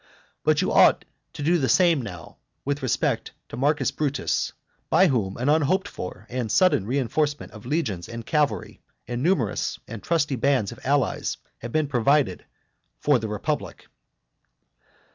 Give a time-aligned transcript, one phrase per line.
[0.47, 4.51] And you ought to do the same now with respect to Marcus Brutus,
[4.89, 10.01] by whom an unhoped for and sudden reinforcement of legions and cavalry, and numerous and
[10.01, 12.43] trusty bands of allies, have been provided
[12.97, 13.89] for the republic.